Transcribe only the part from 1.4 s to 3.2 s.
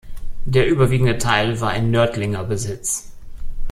war in Nördlinger Besitz.